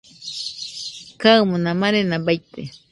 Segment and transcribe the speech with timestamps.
[1.21, 2.61] Kaɨmona marena baite